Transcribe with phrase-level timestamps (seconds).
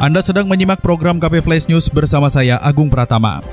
[0.00, 3.44] Anda sedang menyimak program KP Flash News bersama saya Agung Pratama.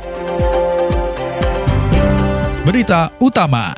[2.63, 3.75] Berita utama.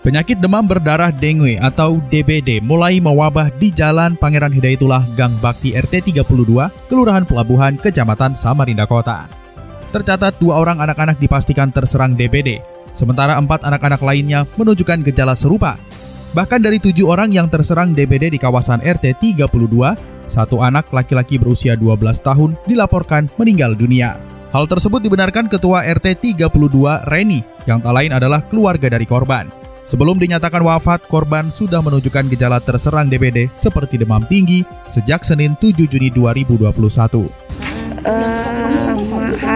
[0.00, 6.08] Penyakit demam berdarah dengue atau DBD mulai mewabah di Jalan Pangeran Hidayatullah Gang Bakti RT
[6.08, 9.28] 32, Kelurahan Pelabuhan, Kecamatan Samarinda Kota.
[9.92, 12.64] Tercatat dua orang anak-anak dipastikan terserang DBD,
[12.96, 15.76] sementara empat anak-anak lainnya menunjukkan gejala serupa.
[16.32, 21.74] Bahkan dari tujuh orang yang terserang DBD di kawasan RT 32, satu anak laki-laki berusia
[21.74, 24.18] 12 tahun dilaporkan meninggal dunia.
[24.54, 29.50] Hal tersebut dibenarkan Ketua RT 32 Reni, yang tak lain adalah keluarga dari korban.
[29.86, 35.86] Sebelum dinyatakan wafat, korban sudah menunjukkan gejala terserang DBD seperti demam tinggi sejak Senin 7
[35.86, 37.30] Juni 2021.
[38.06, 38.45] Uh,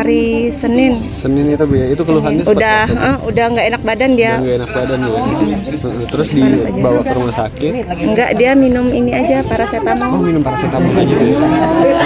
[0.00, 0.96] hari Senin.
[1.12, 4.40] Senin itu ya, itu keluhannya udah uh, udah nggak enak badan dia.
[4.40, 5.20] Nggak enak badan ya.
[5.20, 6.08] Hmm.
[6.08, 7.72] Terus dibawa ke rumah sakit.
[8.00, 10.08] Enggak, dia minum ini aja paracetamol.
[10.16, 11.14] Oh, minum paracetamol aja.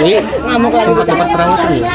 [0.03, 1.87] Jadi nggak mau sempat sempat perawatan ya?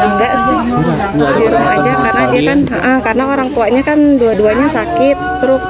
[0.00, 0.56] Enggak sih.
[0.56, 5.16] Enggak, enggak di rumah aja karena dia kan uh, karena orang tuanya kan dua-duanya sakit
[5.36, 5.66] stroke.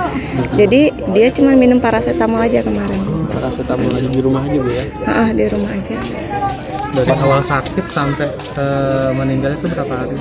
[0.61, 3.09] Jadi dia cuma minum paracetamol aja kemarin.
[3.31, 4.84] Paracetamol aja di rumah aja bu ya?
[5.06, 5.97] Uh, di rumah aja
[6.91, 8.28] dari awal sakit sampai
[8.59, 10.17] uh, meninggal itu berapa hari?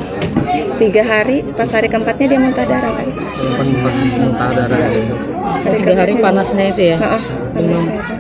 [0.78, 3.08] Tiga hari, pas hari keempatnya dia muntah darah kan?
[3.10, 5.16] Pas muntah darah itu.
[5.40, 6.98] Hari Tiga hari panasnya itu ya?
[7.54, 8.16] Panasnya itu.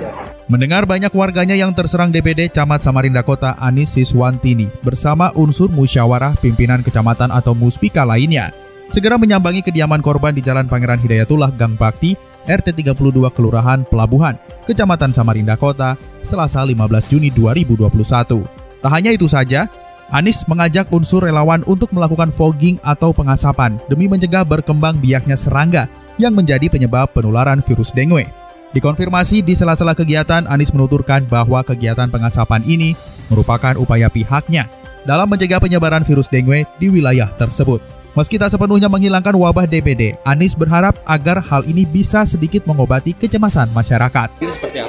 [0.49, 6.81] Mendengar banyak warganya yang terserang DPD Camat Samarinda Kota Anis Siswantini bersama unsur musyawarah pimpinan
[6.81, 8.49] kecamatan atau muspika lainnya
[8.89, 12.17] segera menyambangi kediaman korban di Jalan Pangeran Hidayatullah Gang Bakti
[12.47, 18.45] RT 32 Kelurahan Pelabuhan, Kecamatan Samarinda Kota, Selasa 15 Juni 2021.
[18.79, 19.67] Tak hanya itu saja,
[20.09, 25.85] Anies mengajak unsur relawan untuk melakukan fogging atau pengasapan demi mencegah berkembang biaknya serangga
[26.17, 28.25] yang menjadi penyebab penularan virus dengue.
[28.73, 32.97] Dikonfirmasi di sela-sela kegiatan, Anies menuturkan bahwa kegiatan pengasapan ini
[33.29, 34.69] merupakan upaya pihaknya
[35.05, 37.98] dalam mencegah penyebaran virus dengue di wilayah tersebut.
[38.17, 43.69] Meski tak sepenuhnya menghilangkan wabah DBD, Anies berharap agar hal ini bisa sedikit mengobati kecemasan
[43.69, 44.41] masyarakat.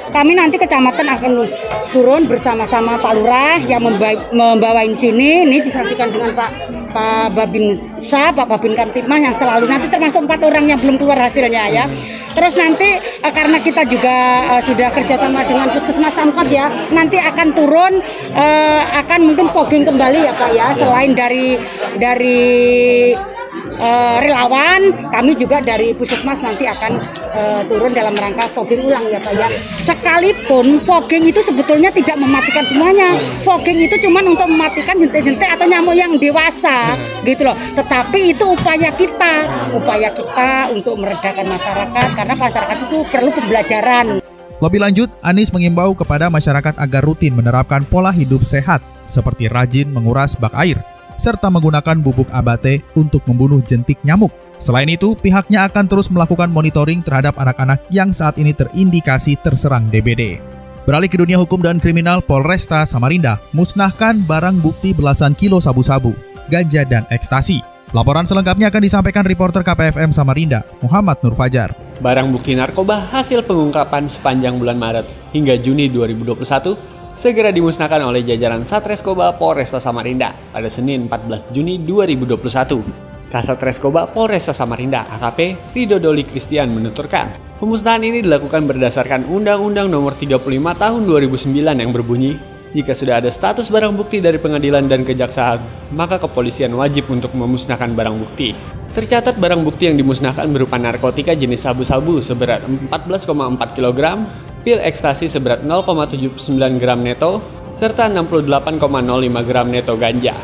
[0.09, 1.31] Kami nanti kecamatan akan
[1.93, 3.85] turun bersama-sama Pak Lurah yang
[4.33, 9.65] membawa ini sini, ini disaksikan dengan Pak Pak Babin Sa, Pak Babin Kamtipmas yang selalu
[9.65, 11.85] nanti termasuk empat orang yang belum keluar hasilnya ya.
[12.31, 17.47] Terus nanti uh, karena kita juga uh, sudah kerjasama dengan Puskesmas Samkot ya, nanti akan
[17.51, 17.99] turun
[18.31, 21.59] uh, akan mungkin fogging kembali ya Pak ya, selain dari
[21.99, 23.11] dari
[23.81, 27.01] uh, relawan, kami juga dari Puskesmas nanti akan
[27.33, 29.49] uh, turun dalam rangka fogging ulang ya Pak ya.
[29.81, 33.17] Sekalipun fogging itu sebetulnya tidak mematikan semuanya.
[33.41, 36.93] Fogging itu cuma untuk mematikan jentik-jentik atau nyamuk yang dewasa
[37.25, 37.57] gitu loh.
[37.75, 44.21] Tetapi itu upaya kita, upaya kita untuk meredakan masyarakat karena masyarakat itu perlu pembelajaran.
[44.61, 50.37] Lebih lanjut, Anies mengimbau kepada masyarakat agar rutin menerapkan pola hidup sehat seperti rajin menguras
[50.37, 50.77] bak air,
[51.21, 54.33] serta menggunakan bubuk abate untuk membunuh jentik nyamuk.
[54.57, 60.41] Selain itu, pihaknya akan terus melakukan monitoring terhadap anak-anak yang saat ini terindikasi terserang DBD.
[60.81, 66.17] Beralih ke dunia hukum dan kriminal, Polresta Samarinda musnahkan barang bukti belasan kilo sabu-sabu,
[66.49, 67.61] ganja, dan ekstasi.
[67.91, 71.75] Laporan selengkapnya akan disampaikan reporter KPFM Samarinda, Muhammad Nur Fajar.
[71.99, 75.05] Barang bukti narkoba hasil pengungkapan sepanjang bulan Maret
[75.35, 83.29] hingga Juni 2021 segera dimusnahkan oleh jajaran Satreskoba Polresta Samarinda pada Senin 14 Juni 2021.
[83.29, 87.29] Kasat Reskoba Polresta Samarinda AKP Rido Doli Christian menuturkan,
[87.61, 90.41] pemusnahan ini dilakukan berdasarkan Undang-Undang Nomor 35
[90.81, 92.41] Tahun 2009 yang berbunyi,
[92.73, 97.93] jika sudah ada status barang bukti dari pengadilan dan kejaksaan, maka kepolisian wajib untuk memusnahkan
[97.93, 98.57] barang bukti.
[98.97, 103.99] Tercatat barang bukti yang dimusnahkan berupa narkotika jenis sabu-sabu seberat 14,4 kg,
[104.61, 106.37] pil ekstasi seberat 0,79
[106.77, 107.41] gram neto,
[107.73, 110.35] serta 68,05 gram neto ganja.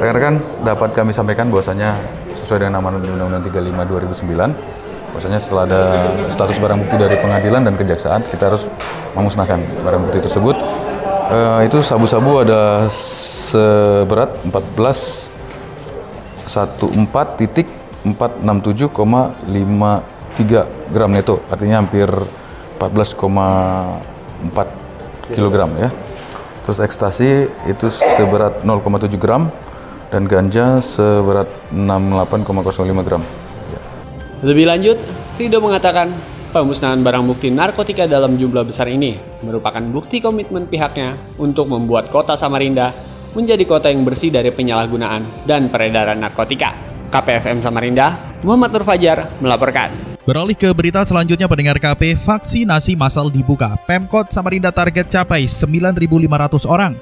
[0.00, 1.96] Rekan-rekan dapat kami sampaikan bahwasanya
[2.36, 3.88] sesuai dengan amanat Undang-Undang 35
[4.28, 4.52] 2009,
[5.14, 5.82] bahwasanya setelah ada
[6.28, 8.68] status barang bukti dari pengadilan dan kejaksaan, kita harus
[9.16, 10.56] memusnahkan barang bukti tersebut.
[11.24, 15.32] Uh, itu sabu-sabu ada seberat 14
[16.44, 17.64] 14 titik
[18.04, 18.92] 467,53
[20.92, 22.12] gram neto, artinya hampir
[22.90, 25.90] 14,4 kg ya.
[26.64, 29.52] Terus ekstasi itu seberat 0,7 gram
[30.08, 33.20] dan ganja seberat 68,05 gram.
[34.44, 34.98] Lebih lanjut,
[35.40, 36.12] Rido mengatakan
[36.52, 42.38] pemusnahan barang bukti narkotika dalam jumlah besar ini merupakan bukti komitmen pihaknya untuk membuat kota
[42.38, 42.94] Samarinda
[43.34, 46.70] menjadi kota yang bersih dari penyalahgunaan dan peredaran narkotika.
[47.10, 50.13] KPFM Samarinda, Muhammad Nur Fajar melaporkan.
[50.24, 53.76] Beralih ke berita selanjutnya pendengar KP, vaksinasi massal dibuka.
[53.84, 56.96] Pemkot Samarinda target capai 9.500 orang.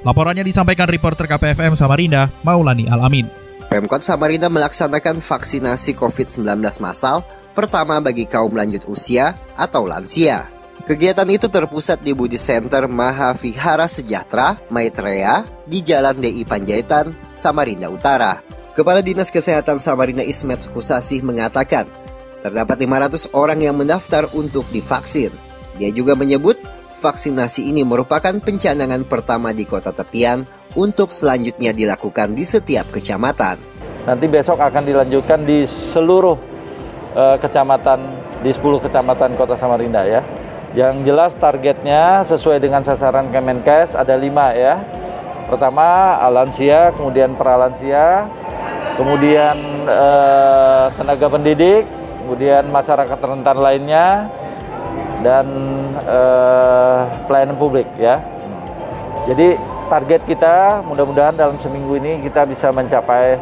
[0.00, 3.28] Laporannya disampaikan reporter KPFM Samarinda, Maulani Alamin.
[3.68, 6.48] Pemkot Samarinda melaksanakan vaksinasi COVID-19
[6.80, 7.20] massal
[7.52, 10.48] pertama bagi kaum lanjut usia atau lansia.
[10.88, 18.40] Kegiatan itu terpusat di Budi Center Mahavihara Sejahtera, Maitreya, di Jalan DI Panjaitan, Samarinda Utara.
[18.72, 21.84] Kepala Dinas Kesehatan Samarinda Ismet Kusasih mengatakan,
[22.42, 25.30] terdapat 500 orang yang mendaftar untuk divaksin.
[25.78, 26.58] Dia juga menyebut
[27.02, 33.58] vaksinasi ini merupakan pencanangan pertama di kota tepian untuk selanjutnya dilakukan di setiap kecamatan.
[34.02, 36.34] Nanti besok akan dilanjutkan di seluruh
[37.14, 38.02] uh, kecamatan
[38.42, 40.22] di 10 kecamatan Kota Samarinda ya.
[40.72, 44.82] Yang jelas targetnya sesuai dengan sasaran Kemenkes ada lima ya.
[45.46, 48.24] Pertama lansia, kemudian pralansia,
[48.96, 51.84] kemudian uh, tenaga pendidik,
[52.22, 54.30] kemudian masyarakat rentan lainnya,
[55.22, 55.46] dan
[56.04, 58.18] uh, pelayanan publik ya.
[59.30, 59.54] Jadi
[59.86, 63.38] target kita mudah-mudahan dalam seminggu ini kita bisa mencapai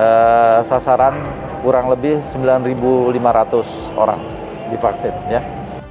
[0.00, 1.20] uh, sasaran
[1.60, 4.20] kurang lebih 9.500 orang
[4.72, 5.44] divaksin ya.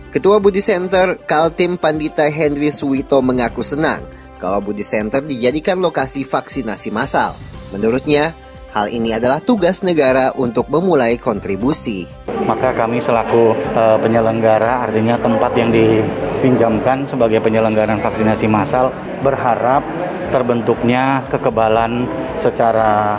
[0.09, 4.01] Ketua Budi Center Kaltim Pandita Henry Suwito mengaku senang
[4.41, 7.37] kalau Budi Center dijadikan lokasi vaksinasi massal.
[7.69, 8.33] Menurutnya,
[8.73, 12.05] hal ini adalah tugas negara untuk memulai kontribusi.
[12.45, 19.85] Maka kami selaku e, penyelenggara, artinya tempat yang dipinjamkan sebagai penyelenggaraan vaksinasi massal, berharap
[20.29, 22.05] terbentuknya kekebalan
[22.37, 23.17] secara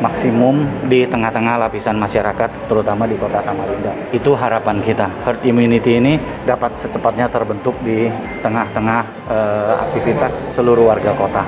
[0.00, 3.92] maksimum di tengah-tengah lapisan masyarakat, terutama di kota Samarinda.
[4.16, 5.06] Itu harapan kita.
[5.28, 6.16] Herd immunity ini
[6.48, 8.08] dapat secepatnya terbentuk di
[8.40, 11.44] tengah-tengah uh, aktivitas seluruh warga kota.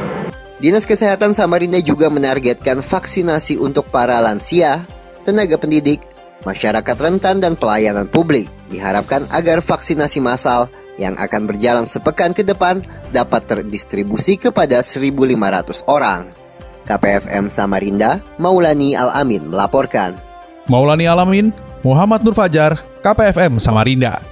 [0.62, 4.87] Dinas Kesehatan Samarinda juga menargetkan vaksinasi untuk para lansia,
[5.26, 5.99] tenaga pendidik,
[6.47, 8.47] masyarakat rentan dan pelayanan publik.
[8.70, 10.70] Diharapkan agar vaksinasi massal
[11.03, 12.79] yang akan berjalan sepekan ke depan
[13.11, 16.31] dapat terdistribusi kepada 1.500 orang.
[16.87, 20.14] KPFM Samarinda, Maulani Al-Amin melaporkan.
[20.70, 21.50] Maulani Al-Amin,
[21.82, 24.31] Muhammad Nur Fajar, KPFM Samarinda.